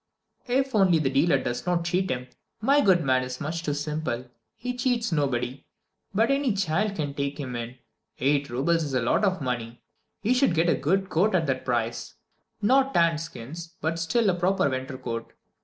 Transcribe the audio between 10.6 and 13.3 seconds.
a good coat at that price. Not tanned